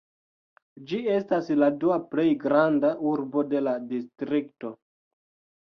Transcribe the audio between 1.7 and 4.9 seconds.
dua plej granda urbo de la distrikto.